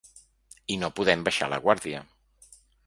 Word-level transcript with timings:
I 0.75 0.79
no 0.85 0.89
podem 1.01 1.27
baixar 1.29 1.51
la 1.53 1.63
guàrdia. 1.69 2.05